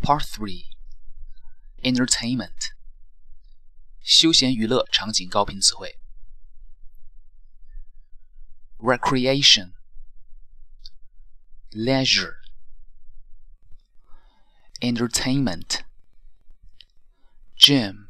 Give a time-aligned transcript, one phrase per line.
[0.00, 0.64] Part Three
[1.82, 2.72] Entertainment
[4.02, 5.98] 休闲娱乐场景高频词汇
[8.78, 9.72] Recreation
[11.70, 12.36] Leisure
[14.80, 15.80] Entertainment
[17.56, 18.08] Gym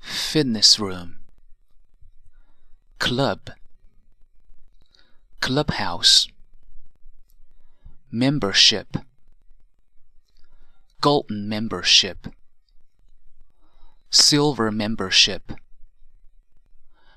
[0.00, 1.18] Fitness room
[2.98, 3.54] Club
[5.40, 6.28] Clubhouse
[8.10, 8.86] Membership
[11.07, 12.27] Golden membership.
[14.09, 15.53] Silver membership.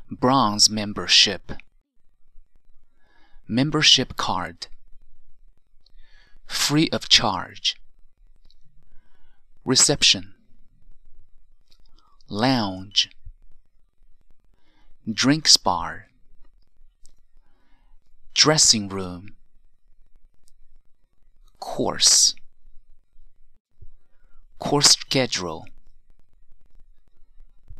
[0.08, 1.50] Bronze membership.
[3.48, 4.68] Membership card.
[6.46, 7.74] Free of charge.
[9.64, 10.34] Reception.
[12.28, 13.10] Lounge.
[15.12, 16.06] Drinks bar.
[18.34, 19.34] Dressing room.
[21.58, 22.36] Course
[24.60, 25.66] Course schedule.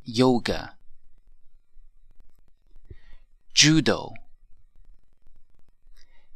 [0.03, 0.75] Yoga.
[3.55, 4.15] Judo.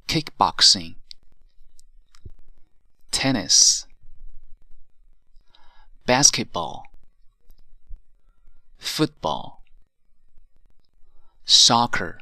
[0.06, 0.94] Kickboxing.
[3.10, 3.86] Tennis.
[6.06, 6.84] Basketball.
[8.78, 9.62] Football.
[11.46, 12.20] Soccer.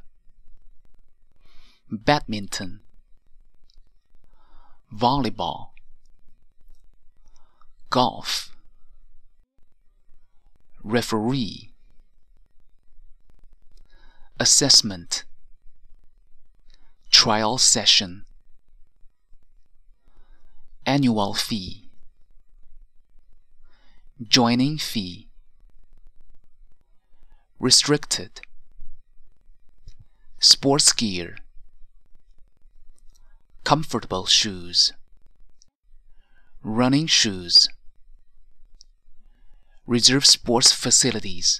[1.91, 2.81] Badminton.
[4.95, 5.73] Volleyball
[7.93, 8.57] Golf
[10.83, 11.73] Referee
[14.41, 15.25] Assessment
[17.11, 18.25] Trial session
[20.87, 21.91] Annual fee
[24.27, 25.29] Joining fee
[27.61, 28.41] Restricted
[30.39, 31.37] Sports gear
[33.65, 34.95] Comfortable shoes
[36.63, 37.69] Running shoes
[39.87, 41.59] Reserve sports facilities